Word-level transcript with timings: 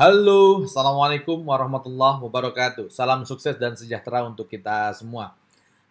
Halo, 0.00 0.64
Assalamualaikum 0.64 1.44
warahmatullahi 1.44 2.24
wabarakatuh. 2.24 2.88
Salam 2.88 3.28
sukses 3.28 3.52
dan 3.60 3.76
sejahtera 3.76 4.24
untuk 4.24 4.48
kita 4.48 4.96
semua. 4.96 5.36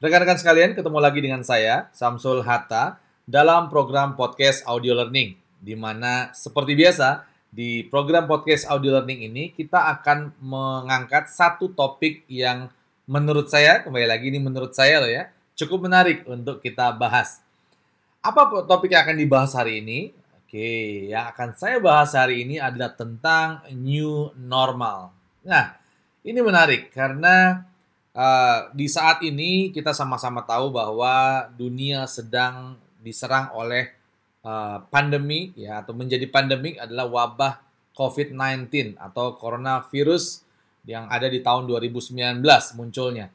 Rekan-rekan 0.02 0.34
sekalian, 0.34 0.74
ketemu 0.74 0.98
lagi 0.98 1.22
dengan 1.22 1.46
saya, 1.46 1.94
Samsul 1.94 2.42
Hatta, 2.42 2.98
dalam 3.30 3.70
program 3.70 4.18
podcast 4.18 4.66
Audio 4.66 4.98
Learning. 4.98 5.38
Di 5.62 5.78
mana, 5.78 6.34
seperti 6.34 6.74
biasa, 6.74 7.22
di 7.54 7.86
program 7.86 8.26
podcast 8.26 8.66
Audio 8.66 8.98
Learning 8.98 9.30
ini, 9.30 9.54
kita 9.54 9.78
akan 9.78 10.34
mengangkat 10.42 11.30
satu 11.30 11.70
topik 11.70 12.26
yang 12.26 12.66
menurut 13.06 13.46
saya, 13.46 13.86
kembali 13.86 14.10
lagi 14.10 14.34
ini 14.34 14.42
menurut 14.42 14.74
saya 14.74 15.06
loh 15.06 15.12
ya, 15.14 15.30
cukup 15.54 15.86
menarik 15.86 16.26
untuk 16.26 16.66
kita 16.66 16.98
bahas. 16.98 17.46
Apa 18.26 18.66
topik 18.66 18.90
yang 18.90 19.06
akan 19.06 19.22
dibahas 19.22 19.54
hari 19.54 19.86
ini? 19.86 20.18
Oke, 20.50 21.14
yang 21.14 21.30
akan 21.30 21.54
saya 21.54 21.78
bahas 21.78 22.18
hari 22.18 22.42
ini 22.42 22.58
adalah 22.58 22.98
tentang 22.98 23.62
new 23.70 24.34
normal. 24.34 25.14
Nah, 25.46 25.78
ini 26.26 26.42
menarik 26.42 26.90
karena 26.90 27.70
uh, 28.18 28.74
di 28.74 28.90
saat 28.90 29.22
ini 29.22 29.70
kita 29.70 29.94
sama-sama 29.94 30.42
tahu 30.42 30.74
bahwa 30.74 31.46
dunia 31.54 32.10
sedang 32.10 32.82
diserang 32.98 33.54
oleh 33.54 33.94
uh, 34.42 34.82
pandemi 34.90 35.54
ya 35.54 35.86
atau 35.86 35.94
menjadi 35.94 36.26
pandemik 36.26 36.82
adalah 36.82 37.06
wabah 37.06 37.54
COVID-19 37.94 38.98
atau 38.98 39.38
coronavirus 39.38 40.42
yang 40.82 41.06
ada 41.14 41.30
di 41.30 41.46
tahun 41.46 41.70
2019 41.70 42.42
munculnya. 42.74 43.30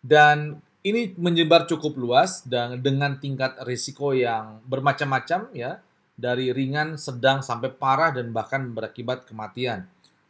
Dan 0.00 0.56
ini 0.80 1.12
menyebar 1.20 1.68
cukup 1.68 2.00
luas 2.00 2.48
dan 2.48 2.80
dengan 2.80 3.20
tingkat 3.20 3.60
risiko 3.68 4.16
yang 4.16 4.64
bermacam-macam 4.64 5.52
ya 5.52 5.84
dari 6.16 6.48
ringan, 6.50 6.96
sedang 6.96 7.44
sampai 7.44 7.68
parah 7.76 8.08
dan 8.10 8.32
bahkan 8.32 8.72
berakibat 8.72 9.28
kematian. 9.28 9.84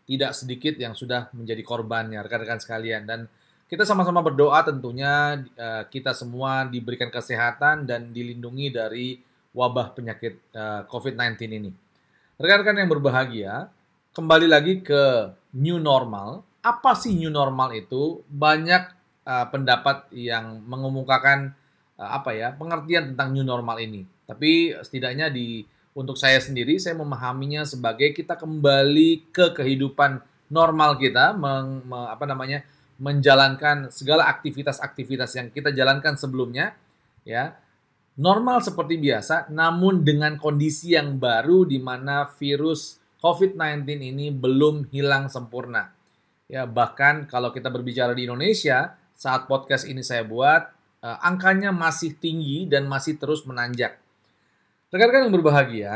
Tidak 0.06 0.34
sedikit 0.34 0.74
yang 0.74 0.98
sudah 0.98 1.30
menjadi 1.30 1.62
korbannya, 1.62 2.18
rekan-rekan 2.26 2.58
sekalian. 2.58 3.06
Dan 3.06 3.30
kita 3.70 3.86
sama-sama 3.86 4.22
berdoa 4.22 4.66
tentunya 4.66 5.42
uh, 5.58 5.86
kita 5.86 6.14
semua 6.14 6.66
diberikan 6.66 7.10
kesehatan 7.10 7.86
dan 7.86 8.10
dilindungi 8.10 8.70
dari 8.74 9.18
wabah 9.56 9.96
penyakit 9.96 10.52
eh, 10.52 10.84
COVID-19 10.84 11.40
ini. 11.48 11.72
Rekan-rekan 12.36 12.76
yang 12.76 12.92
berbahagia, 12.92 13.72
kembali 14.12 14.52
lagi 14.52 14.84
ke 14.84 15.32
new 15.56 15.80
normal. 15.80 16.44
Apa 16.60 16.92
sih 16.92 17.16
new 17.16 17.32
normal 17.32 17.72
itu? 17.72 18.20
Banyak 18.28 18.92
uh, 19.24 19.48
pendapat 19.48 20.12
yang 20.12 20.60
mengemukakan 20.60 21.56
apa 21.96 22.36
ya 22.36 22.52
pengertian 22.52 23.16
tentang 23.16 23.32
new 23.32 23.48
normal 23.48 23.80
ini. 23.80 24.04
Tapi 24.28 24.76
setidaknya 24.76 25.32
di 25.32 25.64
untuk 25.96 26.20
saya 26.20 26.36
sendiri 26.36 26.76
saya 26.76 26.92
memahaminya 27.00 27.64
sebagai 27.64 28.12
kita 28.12 28.36
kembali 28.36 29.32
ke 29.32 29.56
kehidupan 29.56 30.20
normal 30.52 31.00
kita 31.00 31.32
meng, 31.32 31.88
me, 31.88 32.12
apa 32.12 32.28
namanya 32.28 32.60
menjalankan 33.00 33.88
segala 33.88 34.28
aktivitas-aktivitas 34.28 35.40
yang 35.40 35.48
kita 35.48 35.72
jalankan 35.72 36.20
sebelumnya 36.20 36.76
ya. 37.24 37.56
Normal 38.16 38.64
seperti 38.64 38.96
biasa 38.96 39.52
namun 39.52 40.00
dengan 40.00 40.40
kondisi 40.40 40.96
yang 40.96 41.20
baru 41.20 41.68
di 41.68 41.76
mana 41.76 42.24
virus 42.40 42.96
COVID-19 43.20 43.84
ini 43.92 44.32
belum 44.32 44.88
hilang 44.88 45.28
sempurna. 45.28 45.92
Ya 46.48 46.64
bahkan 46.64 47.28
kalau 47.28 47.52
kita 47.52 47.68
berbicara 47.68 48.16
di 48.16 48.24
Indonesia 48.24 48.96
saat 49.12 49.44
podcast 49.44 49.84
ini 49.84 50.00
saya 50.00 50.24
buat 50.24 50.72
eh, 51.04 51.18
angkanya 51.24 51.76
masih 51.76 52.16
tinggi 52.16 52.64
dan 52.64 52.88
masih 52.88 53.20
terus 53.20 53.44
menanjak 53.44 54.00
Rekan-rekan 54.94 55.26
yang 55.26 55.34
berbahagia, 55.34 55.92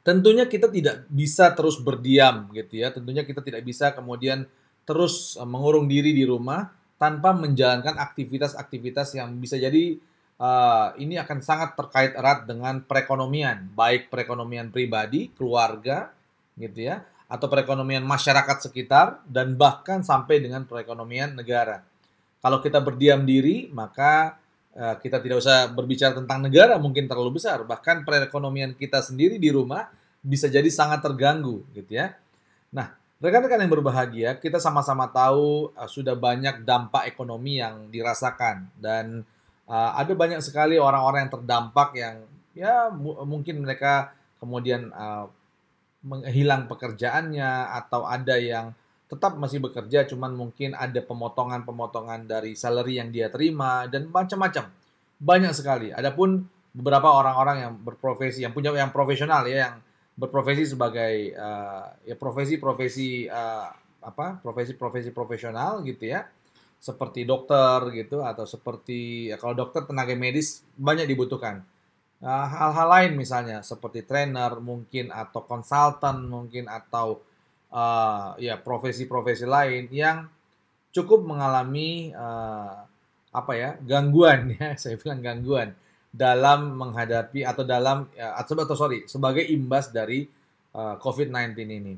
tentunya 0.00 0.48
kita 0.48 0.72
tidak 0.72 1.04
bisa 1.12 1.52
terus 1.52 1.76
berdiam 1.76 2.48
gitu 2.56 2.80
ya. 2.80 2.88
Tentunya 2.88 3.22
kita 3.22 3.44
tidak 3.44 3.60
bisa 3.64 3.92
kemudian 3.92 4.48
terus 4.88 5.36
eh, 5.36 5.44
mengurung 5.44 5.86
diri 5.86 6.16
di 6.16 6.24
rumah 6.24 6.72
tanpa 7.00 7.32
menjalankan 7.32 7.96
aktivitas-aktivitas 7.96 9.16
yang 9.16 9.32
bisa 9.40 9.56
jadi 9.56 9.96
uh, 10.36 10.92
ini 11.00 11.16
akan 11.16 11.40
sangat 11.40 11.72
terkait 11.72 12.12
erat 12.12 12.44
dengan 12.44 12.84
perekonomian, 12.84 13.72
baik 13.72 14.12
perekonomian 14.12 14.68
pribadi, 14.68 15.32
keluarga, 15.32 16.12
gitu 16.60 16.92
ya, 16.92 17.00
atau 17.24 17.48
perekonomian 17.48 18.04
masyarakat 18.04 18.68
sekitar 18.68 19.24
dan 19.24 19.56
bahkan 19.56 20.04
sampai 20.04 20.44
dengan 20.44 20.68
perekonomian 20.68 21.32
negara. 21.32 21.80
Kalau 22.44 22.60
kita 22.60 22.84
berdiam 22.84 23.24
diri, 23.24 23.72
maka 23.72 24.36
kita 24.80 25.20
tidak 25.20 25.44
usah 25.44 25.68
berbicara 25.68 26.16
tentang 26.16 26.40
negara 26.40 26.80
mungkin 26.80 27.04
terlalu 27.04 27.36
besar, 27.36 27.60
bahkan 27.68 28.00
perekonomian 28.00 28.72
kita 28.72 29.04
sendiri 29.04 29.36
di 29.36 29.52
rumah 29.52 29.92
bisa 30.24 30.48
jadi 30.48 30.68
sangat 30.72 31.04
terganggu 31.04 31.64
gitu 31.76 32.00
ya. 32.00 32.16
Nah, 32.72 32.96
rekan-rekan 33.20 33.60
yang 33.60 33.72
berbahagia, 33.72 34.30
kita 34.40 34.56
sama-sama 34.56 35.08
tahu 35.12 35.68
uh, 35.76 35.88
sudah 35.88 36.16
banyak 36.16 36.64
dampak 36.64 37.12
ekonomi 37.12 37.60
yang 37.60 37.92
dirasakan 37.92 38.72
dan 38.80 39.24
uh, 39.68 39.92
ada 40.00 40.12
banyak 40.16 40.40
sekali 40.40 40.80
orang-orang 40.80 41.28
yang 41.28 41.32
terdampak 41.32 41.88
yang 41.96 42.16
ya 42.56 42.74
mungkin 43.24 43.62
mereka 43.62 44.16
kemudian 44.40 44.88
uh, 44.96 45.28
menghilang 46.00 46.64
pekerjaannya 46.64 47.76
atau 47.76 48.08
ada 48.08 48.40
yang 48.40 48.72
tetap 49.10 49.34
masih 49.34 49.58
bekerja, 49.58 50.06
cuman 50.06 50.38
mungkin 50.38 50.70
ada 50.78 51.02
pemotongan-pemotongan 51.02 52.30
dari 52.30 52.54
salary 52.54 53.02
yang 53.02 53.10
dia 53.10 53.26
terima 53.26 53.90
dan 53.90 54.06
macam-macam. 54.06 54.70
Banyak 55.18 55.50
sekali. 55.50 55.90
Adapun 55.90 56.46
beberapa 56.70 57.10
orang-orang 57.10 57.66
yang 57.66 57.74
berprofesi, 57.74 58.46
yang 58.46 58.54
punya 58.54 58.70
yang 58.70 58.94
profesional 58.94 59.42
ya, 59.50 59.66
yang 59.66 59.74
berprofesi 60.14 60.78
sebagai 60.78 61.34
uh, 61.34 61.90
ya 62.06 62.14
profesi-profesi 62.14 63.26
uh, 63.26 63.66
apa? 64.00 64.38
profesi-profesi 64.38 65.10
profesional 65.10 65.82
gitu 65.82 66.06
ya. 66.06 66.30
Seperti 66.78 67.26
dokter 67.26 67.90
gitu 67.92 68.22
atau 68.22 68.46
seperti 68.46 69.28
ya 69.34 69.36
kalau 69.42 69.58
dokter 69.58 69.84
tenaga 69.90 70.14
medis 70.14 70.62
banyak 70.78 71.10
dibutuhkan. 71.10 71.66
hal 72.20 72.52
hal-hal 72.52 72.88
lain 72.88 73.12
misalnya 73.16 73.64
seperti 73.64 74.04
trainer 74.04 74.60
mungkin 74.60 75.08
atau 75.08 75.40
konsultan 75.40 76.28
mungkin 76.28 76.68
atau 76.68 77.24
uh, 77.70 78.36
ya 78.36 78.58
profesi-profesi 78.58 79.46
lain 79.46 79.88
yang 79.90 80.26
cukup 80.90 81.22
mengalami 81.22 82.10
uh, 82.14 82.86
apa 83.30 83.52
ya 83.54 83.70
gangguan 83.86 84.58
ya 84.58 84.74
saya 84.80 84.98
bilang 84.98 85.22
gangguan 85.22 85.70
dalam 86.10 86.74
menghadapi 86.74 87.46
atau 87.46 87.62
dalam 87.62 88.10
ya, 88.18 88.34
atau, 88.34 88.58
atau 88.58 88.74
sorry 88.74 89.06
sebagai 89.06 89.46
imbas 89.46 89.94
dari 89.94 90.26
uh, 90.74 90.98
COVID-19 90.98 91.54
ini. 91.70 91.94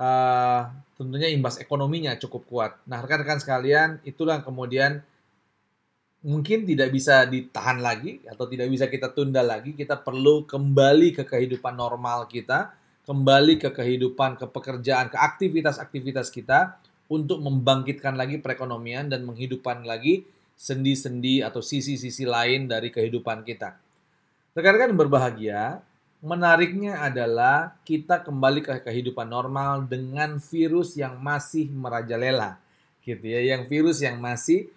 Uh, 0.00 0.64
tentunya 0.96 1.28
imbas 1.28 1.60
ekonominya 1.60 2.16
cukup 2.16 2.42
kuat. 2.48 2.72
Nah 2.88 2.98
rekan-rekan 3.04 3.38
sekalian 3.38 4.00
itulah 4.02 4.40
kemudian 4.40 5.04
mungkin 6.24 6.64
tidak 6.64 6.88
bisa 6.92 7.28
ditahan 7.28 7.80
lagi 7.84 8.20
atau 8.24 8.48
tidak 8.48 8.66
bisa 8.72 8.88
kita 8.88 9.12
tunda 9.12 9.44
lagi. 9.44 9.76
Kita 9.76 10.00
perlu 10.00 10.48
kembali 10.48 11.14
ke 11.14 11.22
kehidupan 11.28 11.76
normal 11.76 12.26
kita 12.26 12.79
kembali 13.04 13.56
ke 13.60 13.70
kehidupan, 13.72 14.36
ke 14.36 14.46
pekerjaan, 14.48 15.08
ke 15.08 15.16
aktivitas-aktivitas 15.16 16.28
kita 16.28 16.76
untuk 17.10 17.42
membangkitkan 17.42 18.14
lagi 18.14 18.38
perekonomian 18.38 19.10
dan 19.10 19.26
menghidupkan 19.26 19.82
lagi 19.82 20.22
sendi-sendi 20.54 21.40
atau 21.40 21.64
sisi-sisi 21.64 22.28
lain 22.28 22.68
dari 22.68 22.92
kehidupan 22.92 23.42
kita. 23.42 23.74
Rekan-rekan 24.52 24.92
berbahagia, 24.92 25.80
menariknya 26.20 27.00
adalah 27.00 27.80
kita 27.88 28.20
kembali 28.20 28.60
ke 28.60 28.72
kehidupan 28.84 29.24
normal 29.24 29.88
dengan 29.88 30.36
virus 30.36 30.94
yang 31.00 31.16
masih 31.16 31.72
merajalela, 31.72 32.60
gitu 33.00 33.24
ya, 33.24 33.56
yang 33.56 33.64
virus 33.66 34.04
yang 34.04 34.20
masih 34.20 34.68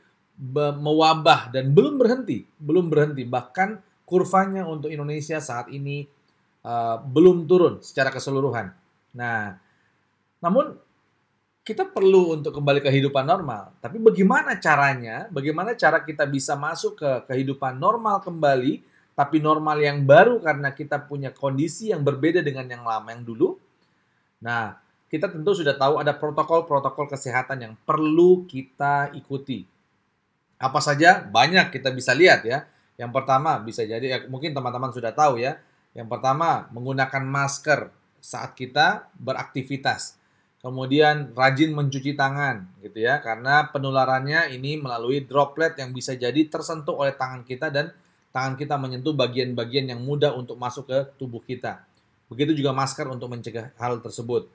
mewabah 0.80 1.52
dan 1.54 1.70
belum 1.70 2.00
berhenti, 2.00 2.48
belum 2.58 2.88
berhenti. 2.90 3.28
Bahkan 3.28 3.78
kurvanya 4.08 4.66
untuk 4.66 4.90
Indonesia 4.90 5.38
saat 5.44 5.70
ini 5.70 6.08
uh, 6.64 6.98
belum 7.04 7.46
turun 7.46 7.84
secara 7.84 8.10
keseluruhan. 8.10 8.72
Nah, 9.14 9.60
namun 10.40 10.80
kita 11.64 11.88
perlu 11.88 12.36
untuk 12.36 12.60
kembali 12.60 12.84
ke 12.84 12.92
kehidupan 12.92 13.24
normal. 13.24 13.72
Tapi 13.80 13.96
bagaimana 13.96 14.60
caranya? 14.60 15.32
Bagaimana 15.32 15.72
cara 15.80 16.04
kita 16.04 16.28
bisa 16.28 16.60
masuk 16.60 17.00
ke 17.00 17.10
kehidupan 17.32 17.80
normal 17.80 18.20
kembali, 18.20 18.84
tapi 19.16 19.40
normal 19.40 19.80
yang 19.80 20.04
baru 20.04 20.44
karena 20.44 20.76
kita 20.76 21.00
punya 21.00 21.32
kondisi 21.32 21.96
yang 21.96 22.04
berbeda 22.04 22.44
dengan 22.44 22.68
yang 22.68 22.84
lama 22.84 23.08
yang 23.16 23.24
dulu? 23.24 23.56
Nah, 24.44 24.76
kita 25.08 25.32
tentu 25.32 25.56
sudah 25.56 25.80
tahu 25.80 26.04
ada 26.04 26.12
protokol-protokol 26.12 27.08
kesehatan 27.08 27.58
yang 27.64 27.74
perlu 27.88 28.44
kita 28.44 29.16
ikuti. 29.16 29.64
Apa 30.60 30.84
saja? 30.84 31.24
Banyak 31.24 31.72
kita 31.72 31.96
bisa 31.96 32.12
lihat 32.12 32.44
ya. 32.44 32.68
Yang 33.00 33.12
pertama 33.16 33.56
bisa 33.64 33.88
jadi 33.88 34.04
ya, 34.04 34.18
mungkin 34.28 34.52
teman-teman 34.52 34.92
sudah 34.92 35.16
tahu 35.16 35.40
ya 35.40 35.64
yang 35.94 36.10
pertama, 36.10 36.70
menggunakan 36.74 37.22
masker 37.22 37.94
saat 38.18 38.58
kita 38.58 39.14
beraktivitas. 39.18 40.18
Kemudian 40.64 41.36
rajin 41.36 41.76
mencuci 41.76 42.16
tangan 42.16 42.64
gitu 42.80 43.04
ya 43.04 43.20
karena 43.20 43.68
penularannya 43.68 44.48
ini 44.56 44.80
melalui 44.80 45.20
droplet 45.28 45.76
yang 45.76 45.92
bisa 45.92 46.16
jadi 46.16 46.48
tersentuh 46.48 47.04
oleh 47.04 47.12
tangan 47.20 47.44
kita 47.44 47.68
dan 47.68 47.92
tangan 48.32 48.56
kita 48.56 48.80
menyentuh 48.80 49.12
bagian-bagian 49.12 49.92
yang 49.92 50.00
mudah 50.00 50.32
untuk 50.32 50.56
masuk 50.56 50.88
ke 50.88 51.00
tubuh 51.20 51.44
kita. 51.44 51.84
Begitu 52.32 52.64
juga 52.64 52.72
masker 52.72 53.12
untuk 53.12 53.28
mencegah 53.28 53.76
hal 53.76 54.00
tersebut. 54.00 54.48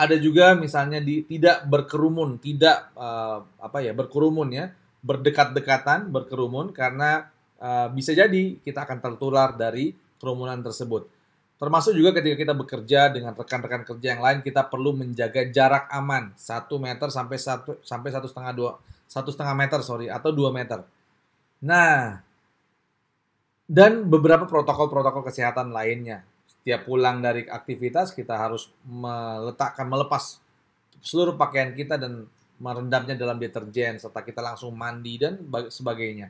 Ada 0.00 0.16
juga 0.16 0.56
misalnya 0.56 0.96
di 0.96 1.28
tidak 1.28 1.68
berkerumun, 1.68 2.40
tidak 2.40 2.88
uh, 2.96 3.44
apa 3.60 3.84
ya 3.84 3.92
berkerumun 3.92 4.48
ya, 4.56 4.72
berdekat-dekatan, 5.04 6.08
berkerumun 6.08 6.72
karena 6.72 7.28
uh, 7.60 7.92
bisa 7.92 8.16
jadi 8.16 8.56
kita 8.64 8.88
akan 8.88 8.98
tertular 9.04 9.52
dari 9.52 9.92
kerumunan 10.20 10.60
tersebut. 10.60 11.08
Termasuk 11.60 11.92
juga 11.92 12.16
ketika 12.16 12.36
kita 12.40 12.54
bekerja 12.56 13.00
dengan 13.12 13.36
rekan-rekan 13.36 13.84
kerja 13.84 14.16
yang 14.16 14.22
lain, 14.24 14.40
kita 14.40 14.64
perlu 14.64 14.96
menjaga 14.96 15.44
jarak 15.52 15.88
aman 15.92 16.32
satu 16.36 16.80
meter 16.80 17.12
sampai 17.12 17.36
satu 17.36 17.76
sampai 17.84 18.08
satu 18.12 18.28
setengah 18.28 18.52
dua 18.56 18.70
satu 19.04 19.28
setengah 19.28 19.52
meter 19.58 19.80
sorry 19.84 20.08
atau 20.08 20.32
dua 20.32 20.48
meter. 20.54 20.80
Nah, 21.60 22.24
dan 23.68 24.08
beberapa 24.08 24.48
protokol-protokol 24.48 25.28
kesehatan 25.28 25.68
lainnya 25.74 26.24
setiap 26.48 26.88
pulang 26.88 27.20
dari 27.20 27.44
aktivitas 27.44 28.12
kita 28.16 28.36
harus 28.36 28.72
meletakkan 28.84 29.84
melepas 29.84 30.40
seluruh 31.00 31.36
pakaian 31.36 31.72
kita 31.72 31.96
dan 31.96 32.24
merendamnya 32.60 33.16
dalam 33.16 33.40
deterjen 33.40 33.96
serta 33.96 34.20
kita 34.20 34.44
langsung 34.44 34.76
mandi 34.76 35.16
dan 35.16 35.40
sebagainya. 35.72 36.28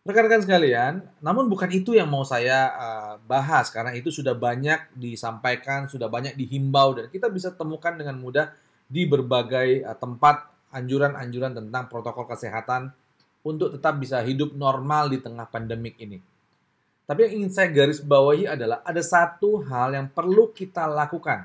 Rekan-rekan 0.00 0.40
sekalian, 0.40 1.04
namun 1.20 1.44
bukan 1.52 1.68
itu 1.76 1.92
yang 1.92 2.08
mau 2.08 2.24
saya 2.24 2.72
uh, 2.72 3.14
bahas 3.28 3.68
karena 3.68 3.92
itu 3.92 4.08
sudah 4.08 4.32
banyak 4.32 4.96
disampaikan, 4.96 5.92
sudah 5.92 6.08
banyak 6.08 6.32
dihimbau 6.40 6.96
dan 6.96 7.12
kita 7.12 7.28
bisa 7.28 7.52
temukan 7.52 7.92
dengan 7.92 8.16
mudah 8.16 8.48
di 8.88 9.04
berbagai 9.04 9.84
uh, 9.84 9.92
tempat 9.92 10.48
anjuran-anjuran 10.72 11.52
tentang 11.52 11.84
protokol 11.92 12.24
kesehatan 12.24 12.96
untuk 13.44 13.76
tetap 13.76 14.00
bisa 14.00 14.24
hidup 14.24 14.56
normal 14.56 15.12
di 15.12 15.20
tengah 15.20 15.44
pandemik 15.44 16.00
ini. 16.00 16.16
Tapi 17.04 17.26
yang 17.28 17.44
ingin 17.44 17.50
saya 17.52 17.68
garis 17.68 18.00
bawahi 18.00 18.48
adalah 18.48 18.80
ada 18.80 19.04
satu 19.04 19.60
hal 19.68 19.92
yang 19.92 20.08
perlu 20.08 20.48
kita 20.48 20.88
lakukan. 20.88 21.44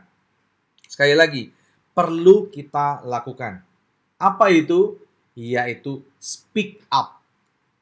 Sekali 0.88 1.12
lagi, 1.12 1.52
perlu 1.92 2.48
kita 2.48 3.04
lakukan. 3.04 3.60
Apa 4.16 4.48
itu? 4.48 4.96
Yaitu 5.36 6.00
speak 6.24 6.80
up. 6.88 7.25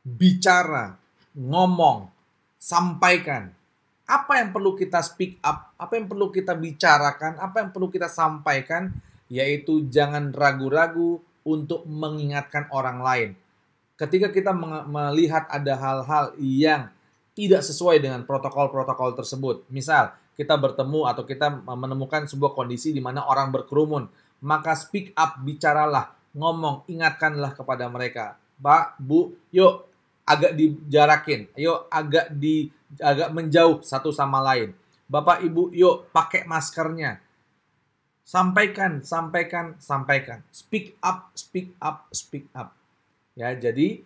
Bicara, 0.03 0.99
ngomong, 1.31 2.11
sampaikan. 2.59 3.55
Apa 4.03 4.43
yang 4.43 4.51
perlu 4.51 4.75
kita 4.75 4.99
speak 4.99 5.39
up? 5.39 5.71
Apa 5.79 5.95
yang 5.95 6.11
perlu 6.11 6.27
kita 6.27 6.59
bicarakan? 6.59 7.39
Apa 7.39 7.63
yang 7.63 7.69
perlu 7.71 7.87
kita 7.87 8.11
sampaikan? 8.11 8.91
Yaitu 9.31 9.87
jangan 9.87 10.35
ragu-ragu 10.35 11.23
untuk 11.47 11.87
mengingatkan 11.87 12.67
orang 12.75 12.99
lain. 12.99 13.29
Ketika 13.95 14.27
kita 14.27 14.51
melihat 14.91 15.47
ada 15.47 15.79
hal-hal 15.79 16.35
yang 16.35 16.91
tidak 17.31 17.63
sesuai 17.63 18.03
dengan 18.03 18.27
protokol-protokol 18.27 19.15
tersebut. 19.17 19.63
Misal, 19.71 20.13
kita 20.35 20.59
bertemu 20.59 21.07
atau 21.09 21.23
kita 21.23 21.63
menemukan 21.63 22.27
sebuah 22.27 22.53
kondisi 22.53 22.91
di 22.91 22.99
mana 22.99 23.25
orang 23.25 23.55
berkerumun, 23.55 24.11
maka 24.43 24.75
speak 24.75 25.15
up, 25.15 25.41
bicaralah, 25.41 26.13
ngomong, 26.35 26.85
ingatkanlah 26.91 27.55
kepada 27.55 27.89
mereka. 27.89 28.37
Pak, 28.59 29.01
Bu, 29.01 29.33
yuk 29.49 29.92
agak 30.23 30.55
dijarakin, 30.55 31.51
yuk 31.59 31.87
agak 31.91 32.31
di 32.31 32.71
agak 32.99 33.29
menjauh 33.35 33.83
satu 33.83 34.09
sama 34.09 34.39
lain. 34.39 34.71
Bapak, 35.07 35.43
Ibu, 35.43 35.75
yuk 35.75 36.09
pakai 36.15 36.47
maskernya. 36.47 37.19
Sampaikan, 38.23 39.03
sampaikan, 39.03 39.75
sampaikan. 39.83 40.39
Speak 40.47 40.95
up, 41.03 41.35
speak 41.35 41.75
up, 41.83 42.07
speak 42.15 42.47
up. 42.55 42.71
Ya, 43.35 43.51
jadi 43.51 43.99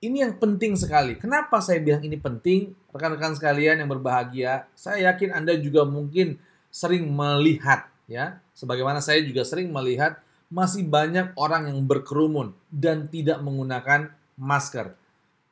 ini 0.00 0.16
yang 0.22 0.38
penting 0.38 0.78
sekali. 0.78 1.18
Kenapa 1.18 1.58
saya 1.58 1.82
bilang 1.82 2.00
ini 2.06 2.16
penting? 2.16 2.72
Rekan-rekan 2.94 3.34
sekalian 3.34 3.82
yang 3.82 3.90
berbahagia, 3.90 4.70
saya 4.78 5.12
yakin 5.12 5.34
Anda 5.34 5.58
juga 5.58 5.82
mungkin 5.82 6.38
sering 6.70 7.10
melihat 7.10 7.90
ya, 8.10 8.38
sebagaimana 8.54 8.98
saya 8.98 9.22
juga 9.22 9.46
sering 9.46 9.70
melihat 9.70 10.18
masih 10.50 10.82
banyak 10.86 11.30
orang 11.38 11.70
yang 11.70 11.78
berkerumun 11.86 12.54
dan 12.70 13.06
tidak 13.06 13.38
menggunakan 13.38 14.10
masker. 14.34 14.98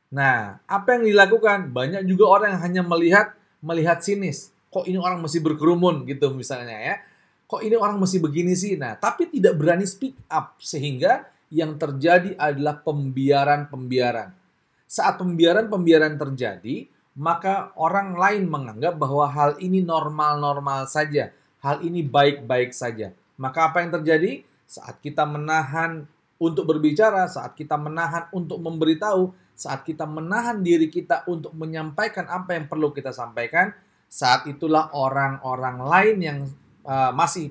Nah, 0.09 0.61
apa 0.65 0.97
yang 0.97 1.05
dilakukan? 1.05 1.69
Banyak 1.73 2.03
juga 2.09 2.25
orang 2.29 2.57
yang 2.57 2.63
hanya 2.65 2.83
melihat 2.85 3.27
melihat 3.61 4.01
sinis. 4.01 4.55
Kok 4.73 4.89
ini 4.89 5.01
orang 5.01 5.21
masih 5.21 5.41
berkerumun 5.45 6.09
gitu 6.09 6.33
misalnya 6.33 6.77
ya. 6.77 6.95
Kok 7.49 7.65
ini 7.65 7.77
orang 7.77 7.97
masih 7.97 8.21
begini 8.21 8.53
sih? 8.53 8.77
Nah, 8.77 8.97
tapi 8.97 9.29
tidak 9.33 9.57
berani 9.57 9.89
speak 9.89 10.17
up 10.29 10.61
sehingga 10.61 11.25
yang 11.49 11.81
terjadi 11.81 12.37
adalah 12.37 12.77
pembiaran-pembiaran. 12.85 14.37
Saat 14.85 15.21
pembiaran-pembiaran 15.21 16.21
terjadi, 16.21 16.89
maka 17.17 17.73
orang 17.77 18.17
lain 18.17 18.45
menganggap 18.49 19.01
bahwa 19.01 19.25
hal 19.29 19.57
ini 19.59 19.81
normal-normal 19.81 20.85
saja, 20.87 21.33
hal 21.65 21.81
ini 21.81 22.05
baik-baik 22.05 22.77
saja. 22.77 23.17
Maka 23.41 23.73
apa 23.73 23.81
yang 23.81 23.97
terjadi? 24.01 24.45
Saat 24.69 25.01
kita 25.01 25.25
menahan 25.25 26.05
untuk 26.37 26.69
berbicara, 26.69 27.25
saat 27.27 27.57
kita 27.57 27.81
menahan 27.81 28.29
untuk 28.31 28.61
memberitahu, 28.61 29.33
saat 29.59 29.83
kita 29.83 30.07
menahan 30.07 30.63
diri 30.63 30.87
kita 30.87 31.27
untuk 31.27 31.51
menyampaikan 31.59 32.31
apa 32.31 32.55
yang 32.55 32.71
perlu 32.71 32.95
kita 32.95 33.11
sampaikan, 33.11 33.75
saat 34.07 34.47
itulah 34.47 34.95
orang-orang 34.95 35.77
lain 35.83 36.17
yang 36.23 36.39
uh, 36.87 37.11
masih 37.11 37.51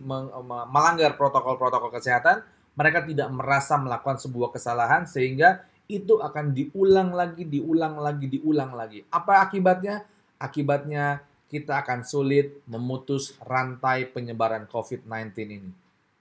melanggar 0.72 1.20
protokol-protokol 1.20 1.92
kesehatan 1.92 2.48
mereka 2.78 3.02
tidak 3.04 3.28
merasa 3.34 3.74
melakukan 3.76 4.22
sebuah 4.22 4.54
kesalahan 4.54 5.10
sehingga 5.10 5.66
itu 5.90 6.22
akan 6.22 6.54
diulang 6.54 7.10
lagi, 7.12 7.44
diulang 7.44 7.98
lagi, 7.98 8.30
diulang 8.30 8.78
lagi. 8.78 9.02
Apa 9.10 9.42
akibatnya? 9.42 10.06
Akibatnya 10.38 11.26
kita 11.50 11.82
akan 11.82 12.06
sulit 12.06 12.62
memutus 12.70 13.34
rantai 13.42 14.06
penyebaran 14.06 14.70
COVID-19 14.70 15.34
ini. 15.50 15.72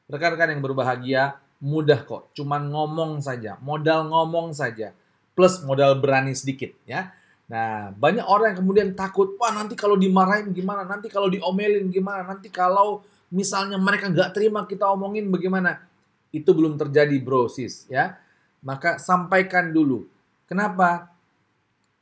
Rekan-rekan 0.09 0.57
yang 0.57 0.63
berbahagia, 0.65 1.37
mudah 1.61 2.09
kok. 2.09 2.33
Cuman 2.33 2.73
ngomong 2.73 3.21
saja, 3.21 3.61
modal 3.61 4.09
ngomong 4.09 4.57
saja. 4.57 4.97
Plus 5.37 5.61
modal 5.69 6.01
berani 6.01 6.33
sedikit 6.33 6.73
ya. 6.89 7.13
Nah, 7.47 7.95
banyak 7.95 8.27
orang 8.27 8.57
yang 8.57 8.59
kemudian 8.59 8.89
takut, 8.99 9.39
wah 9.39 9.55
nanti 9.55 9.79
kalau 9.79 9.95
dimarahin 9.95 10.51
gimana, 10.51 10.83
nanti 10.83 11.07
kalau 11.07 11.31
diomelin 11.31 11.87
gimana, 11.95 12.27
nanti 12.27 12.51
kalau 12.51 13.07
misalnya 13.31 13.79
mereka 13.79 14.11
nggak 14.11 14.35
terima 14.35 14.67
kita 14.67 14.89
omongin 14.91 15.31
bagaimana? 15.31 15.79
Itu 16.35 16.57
belum 16.57 16.75
terjadi 16.75 17.15
bro 17.23 17.47
sis 17.47 17.87
ya. 17.87 18.19
Maka 18.67 18.99
sampaikan 18.99 19.71
dulu. 19.71 20.09
Kenapa? 20.51 21.15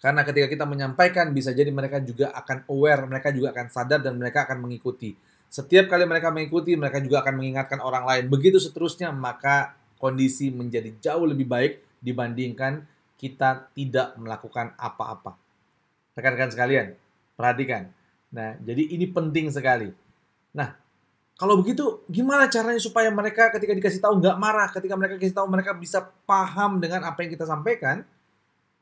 Karena 0.01 0.21
ketika 0.25 0.49
kita 0.49 0.65
menyampaikan 0.69 1.33
bisa 1.33 1.53
jadi 1.53 1.73
mereka 1.73 1.97
juga 2.01 2.33
akan 2.37 2.69
aware 2.69 3.09
mereka 3.09 3.29
juga 3.33 3.57
akan 3.57 3.67
sadar 3.73 4.01
dan 4.05 4.17
mereka 4.17 4.45
akan 4.45 4.65
mengikuti. 4.65 5.17
Setiap 5.49 5.89
kali 5.89 6.05
mereka 6.05 6.29
mengikuti 6.29 6.77
mereka 6.77 7.01
juga 7.01 7.25
akan 7.25 7.41
mengingatkan 7.41 7.81
orang 7.81 8.05
lain. 8.05 8.25
Begitu 8.29 8.61
seterusnya 8.61 9.13
maka 9.13 9.77
kondisi 9.97 10.53
menjadi 10.53 10.93
jauh 11.01 11.25
lebih 11.25 11.49
baik 11.49 11.81
dibandingkan 12.05 12.85
kita 13.25 13.73
tidak 13.73 14.13
melakukan 14.21 14.77
apa-apa 14.77 15.41
rekan-rekan 16.13 16.53
sekalian 16.53 16.87
perhatikan 17.33 17.89
nah 18.29 18.53
jadi 18.61 18.83
ini 18.93 19.09
penting 19.09 19.49
sekali 19.49 19.89
nah 20.53 20.77
kalau 21.35 21.59
begitu, 21.59 22.07
gimana 22.07 22.47
caranya 22.47 22.79
supaya 22.79 23.11
mereka 23.11 23.51
ketika 23.51 23.75
dikasih 23.75 23.99
tahu 23.99 24.23
nggak 24.23 24.39
marah, 24.39 24.71
ketika 24.71 24.95
mereka 24.95 25.19
kasih 25.19 25.35
tahu 25.35 25.51
mereka 25.51 25.75
bisa 25.75 26.07
paham 26.31 26.79
dengan 26.79 27.03
apa 27.03 27.27
yang 27.27 27.35
kita 27.35 27.43
sampaikan? 27.43 28.07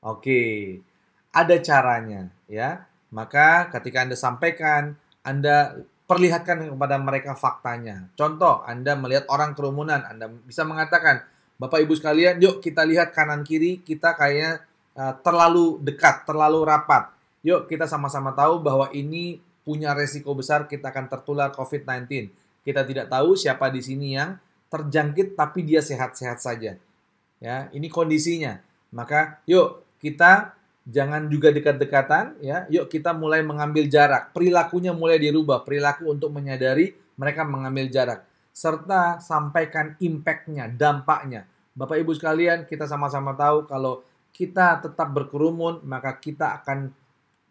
Oke, 0.04 0.76
ada 1.32 1.56
caranya 1.64 2.28
ya. 2.44 2.84
Maka 3.08 3.72
ketika 3.72 4.04
Anda 4.04 4.16
sampaikan, 4.20 5.00
Anda 5.24 5.80
perlihatkan 6.04 6.76
kepada 6.76 7.00
mereka 7.00 7.32
faktanya. 7.32 8.12
Contoh, 8.20 8.60
Anda 8.68 9.00
melihat 9.00 9.24
orang 9.32 9.56
kerumunan, 9.56 10.04
Anda 10.04 10.28
bisa 10.28 10.64
mengatakan, 10.68 11.24
Bapak 11.62 11.78
Ibu 11.78 11.94
sekalian, 11.94 12.42
yuk 12.42 12.58
kita 12.58 12.82
lihat 12.82 13.14
kanan 13.14 13.46
kiri, 13.46 13.78
kita 13.86 14.18
kayaknya 14.18 14.66
uh, 14.98 15.14
terlalu 15.22 15.78
dekat, 15.78 16.26
terlalu 16.26 16.66
rapat. 16.66 17.14
Yuk 17.46 17.70
kita 17.70 17.86
sama-sama 17.86 18.34
tahu 18.34 18.58
bahwa 18.58 18.90
ini 18.90 19.38
punya 19.62 19.94
resiko 19.94 20.34
besar 20.34 20.66
kita 20.66 20.90
akan 20.90 21.06
tertular 21.06 21.54
COVID-19 21.54 22.34
kita 22.62 22.86
tidak 22.86 23.10
tahu 23.10 23.34
siapa 23.34 23.68
di 23.74 23.82
sini 23.82 24.14
yang 24.14 24.38
terjangkit 24.70 25.34
tapi 25.34 25.66
dia 25.66 25.82
sehat-sehat 25.82 26.38
saja. 26.38 26.78
Ya, 27.42 27.56
ini 27.74 27.90
kondisinya. 27.90 28.62
Maka 28.94 29.42
yuk 29.50 29.82
kita 29.98 30.54
jangan 30.86 31.26
juga 31.26 31.50
dekat-dekatan 31.50 32.38
ya. 32.38 32.64
Yuk 32.70 32.86
kita 32.88 33.10
mulai 33.12 33.42
mengambil 33.42 33.90
jarak. 33.90 34.30
Perilakunya 34.30 34.94
mulai 34.94 35.18
dirubah, 35.18 35.66
perilaku 35.66 36.08
untuk 36.08 36.30
menyadari 36.30 36.94
mereka 37.18 37.42
mengambil 37.42 37.90
jarak 37.90 38.24
serta 38.52 39.18
sampaikan 39.18 39.96
impactnya, 39.98 40.70
dampaknya. 40.70 41.48
Bapak 41.72 41.96
Ibu 41.96 42.12
sekalian, 42.12 42.68
kita 42.68 42.84
sama-sama 42.84 43.32
tahu 43.32 43.64
kalau 43.64 44.04
kita 44.32 44.80
tetap 44.84 45.08
berkerumun, 45.12 45.84
maka 45.84 46.16
kita 46.16 46.60
akan 46.60 46.92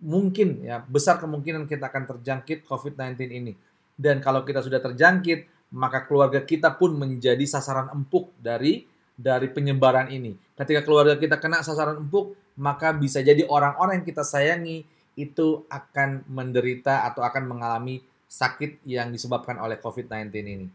mungkin 0.01 0.65
ya 0.65 0.81
besar 0.81 1.21
kemungkinan 1.21 1.69
kita 1.69 1.89
akan 1.89 2.17
terjangkit 2.17 2.65
COVID-19 2.65 3.17
ini. 3.29 3.53
Dan 3.93 4.17
kalau 4.21 4.41
kita 4.41 4.65
sudah 4.65 4.81
terjangkit, 4.81 5.69
maka 5.77 6.03
keluarga 6.09 6.41
kita 6.41 6.73
pun 6.73 6.97
menjadi 6.97 7.45
sasaran 7.45 7.93
empuk 7.93 8.33
dari 8.41 8.85
dari 9.13 9.47
penyebaran 9.49 10.09
ini. 10.09 10.33
Ketika 10.57 10.81
keluarga 10.81 11.15
kita 11.21 11.37
kena 11.37 11.61
sasaran 11.61 12.01
empuk, 12.01 12.33
maka 12.57 12.91
bisa 12.91 13.21
jadi 13.21 13.45
orang-orang 13.45 14.01
yang 14.01 14.07
kita 14.09 14.25
sayangi 14.25 14.83
itu 15.13 15.65
akan 15.69 16.25
menderita 16.25 17.05
atau 17.09 17.21
akan 17.21 17.45
mengalami 17.45 18.01
sakit 18.25 18.81
yang 18.87 19.11
disebabkan 19.13 19.59
oleh 19.59 19.77
COVID-19 19.77 20.33
ini. 20.41 20.67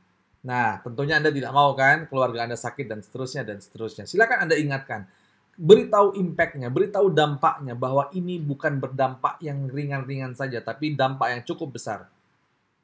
Nah, 0.46 0.78
tentunya 0.78 1.18
Anda 1.18 1.34
tidak 1.34 1.50
mau 1.50 1.74
kan 1.74 2.06
keluarga 2.06 2.46
Anda 2.46 2.54
sakit 2.54 2.86
dan 2.86 3.02
seterusnya 3.02 3.42
dan 3.42 3.58
seterusnya. 3.58 4.06
Silakan 4.06 4.46
Anda 4.46 4.54
ingatkan. 4.54 5.10
Beritahu 5.58 6.14
impact-nya, 6.14 6.70
beritahu 6.70 7.10
dampaknya 7.10 7.74
bahwa 7.74 8.06
ini 8.14 8.38
bukan 8.38 8.78
berdampak 8.78 9.40
yang 9.42 9.66
ringan-ringan 9.66 10.36
saja, 10.36 10.60
tapi 10.62 10.94
dampak 10.94 11.32
yang 11.32 11.42
cukup 11.42 11.80
besar. 11.80 12.06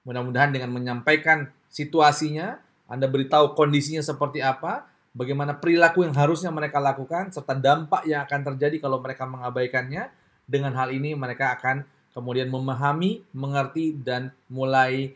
Mudah-mudahan 0.02 0.50
dengan 0.50 0.73
menyampaikan 0.73 1.52
situasinya, 1.69 2.59
Anda 2.88 3.07
beritahu 3.07 3.52
kondisinya 3.54 4.00
seperti 4.00 4.40
apa, 4.40 4.88
bagaimana 5.12 5.52
perilaku 5.54 6.02
yang 6.02 6.16
harusnya 6.16 6.49
mereka 6.49 6.81
lakukan, 6.81 7.31
serta 7.31 7.54
dampak 7.54 8.09
yang 8.09 8.25
akan 8.25 8.40
terjadi 8.52 8.81
kalau 8.83 8.99
mereka 8.99 9.28
mengabaikannya. 9.28 10.09
Dengan 10.49 10.75
hal 10.75 10.90
ini 10.90 11.14
mereka 11.14 11.54
akan 11.54 11.87
kemudian 12.16 12.49
memahami, 12.49 13.23
mengerti, 13.37 13.95
dan 14.00 14.33
mulai 14.49 15.12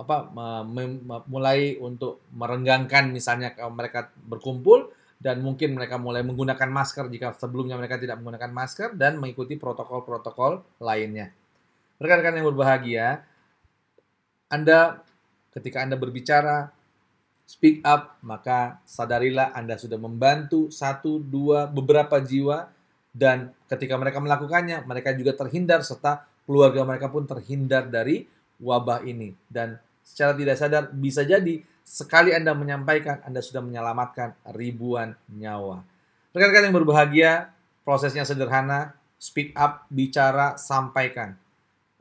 apa 0.00 0.32
mulai 1.28 1.76
untuk 1.76 2.24
merenggangkan 2.32 3.12
misalnya 3.12 3.52
mereka 3.68 4.08
berkumpul 4.24 4.88
dan 5.20 5.40
mungkin 5.40 5.72
mereka 5.76 5.96
mulai 5.96 6.20
menggunakan 6.20 6.68
masker 6.68 7.08
jika 7.08 7.32
sebelumnya 7.36 7.80
mereka 7.80 7.96
tidak 7.96 8.20
menggunakan 8.20 8.52
masker 8.52 8.88
dan 8.96 9.16
mengikuti 9.16 9.56
protokol-protokol 9.56 10.60
lainnya. 10.84 11.32
Rekan-rekan 11.96 12.36
yang 12.42 12.48
berbahagia, 12.52 13.06
Anda 14.52 15.00
ketika 15.54 15.80
Anda 15.86 15.96
berbicara 15.96 16.68
speak 17.48 17.80
up, 17.86 18.20
maka 18.20 18.84
sadarilah 18.84 19.54
Anda 19.56 19.80
sudah 19.80 19.96
membantu 19.96 20.68
satu, 20.68 21.20
dua, 21.22 21.70
beberapa 21.70 22.20
jiwa 22.20 22.68
dan 23.14 23.54
ketika 23.70 23.94
mereka 23.94 24.18
melakukannya, 24.18 24.82
mereka 24.84 25.14
juga 25.14 25.32
terhindar 25.38 25.86
serta 25.86 26.26
keluarga 26.44 26.84
mereka 26.84 27.08
pun 27.08 27.24
terhindar 27.24 27.88
dari 27.88 28.26
wabah 28.60 29.02
ini. 29.06 29.34
Dan 29.46 29.78
secara 30.04 30.36
tidak 30.36 30.56
sadar 30.58 30.82
bisa 30.92 31.22
jadi 31.24 31.62
sekali 31.84 32.32
Anda 32.32 32.56
menyampaikan, 32.56 33.20
Anda 33.22 33.44
sudah 33.44 33.60
menyelamatkan 33.60 34.34
ribuan 34.56 35.14
nyawa. 35.28 35.84
Rekan-rekan 36.34 36.72
yang 36.72 36.76
berbahagia, 36.76 37.32
prosesnya 37.86 38.26
sederhana, 38.26 38.96
speak 39.20 39.54
up, 39.54 39.86
bicara, 39.92 40.58
sampaikan. 40.58 41.36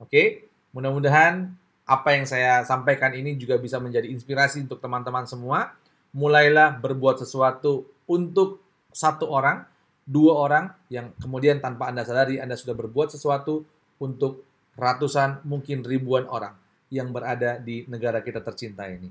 Oke, 0.01 0.50
mudah-mudahan 0.74 1.53
apa 1.83 2.10
yang 2.15 2.24
saya 2.24 2.63
sampaikan 2.63 3.12
ini 3.12 3.36
juga 3.36 3.60
bisa 3.60 3.77
menjadi 3.77 4.07
inspirasi 4.07 4.63
untuk 4.63 4.79
teman-teman 4.79 5.27
semua. 5.27 5.75
Mulailah 6.15 6.79
berbuat 6.79 7.19
sesuatu 7.19 7.86
untuk 8.07 8.63
satu 8.93 9.27
orang, 9.27 9.67
dua 10.07 10.33
orang 10.38 10.65
yang 10.88 11.12
kemudian 11.19 11.60
tanpa 11.60 11.91
Anda 11.91 12.07
sadari 12.07 12.39
Anda 12.39 12.55
sudah 12.55 12.75
berbuat 12.77 13.12
sesuatu 13.12 13.65
untuk 14.00 14.45
ratusan, 14.73 15.45
mungkin 15.45 15.85
ribuan 15.85 16.25
orang 16.29 16.57
yang 16.93 17.09
berada 17.09 17.57
di 17.57 17.85
negara 17.89 18.21
kita 18.21 18.41
tercinta 18.41 18.85
ini. 18.89 19.09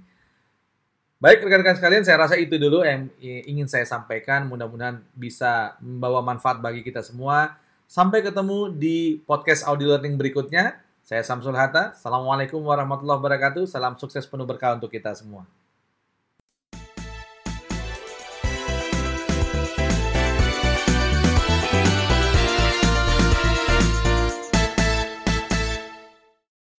Baik 1.23 1.47
rekan-rekan 1.47 1.79
sekalian, 1.79 2.03
saya 2.03 2.19
rasa 2.19 2.35
itu 2.35 2.59
dulu 2.59 2.83
yang 2.83 3.07
ingin 3.23 3.71
saya 3.71 3.87
sampaikan. 3.87 4.51
Mudah-mudahan 4.51 5.07
bisa 5.15 5.79
membawa 5.79 6.19
manfaat 6.19 6.59
bagi 6.59 6.83
kita 6.83 6.99
semua. 6.99 7.55
Sampai 7.87 8.27
ketemu 8.27 8.75
di 8.75 9.23
podcast 9.23 9.63
audio 9.71 9.95
learning 9.95 10.19
berikutnya. 10.19 10.83
Saya 11.07 11.23
Samsul 11.23 11.55
Hatta. 11.55 11.95
Assalamualaikum 11.95 12.59
warahmatullahi 12.59 13.23
wabarakatuh. 13.23 13.71
Salam 13.71 13.95
sukses 13.99 14.27
penuh 14.27 14.43
berkah 14.43 14.75
untuk 14.75 14.91
kita 14.91 15.15
semua. 15.15 15.47